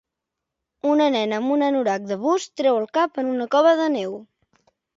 Una 0.93 1.09
nena 1.15 1.37
amb 1.41 1.53
un 1.57 1.65
anorac 1.67 2.09
de 2.13 2.19
bus 2.25 2.49
treu 2.63 2.81
el 2.81 2.89
cap 3.01 3.23
en 3.25 3.31
una 3.37 3.49
cova 3.55 3.77
de 3.85 3.89
neu. 4.01 4.21